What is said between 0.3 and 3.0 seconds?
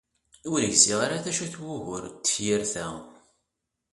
Ur gziɣ ara d acu-t wugur n tefyirt-a!